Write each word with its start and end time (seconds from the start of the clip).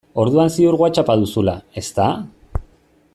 Orduan 0.21 0.49
ziur 0.53 0.77
Whatsapp-a 0.79 1.17
duzula, 1.25 1.55
ezta? 1.83 2.11